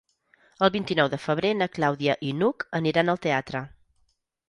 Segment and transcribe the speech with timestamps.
[0.67, 3.67] El vint-i-nou de febrer na Clàudia i n'Hug aniran al teatre.